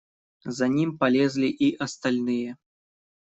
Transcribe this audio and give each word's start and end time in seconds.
За 0.45 0.67
ним 0.67 0.97
полезли 0.97 1.45
и 1.45 1.75
остальные. 1.75 2.57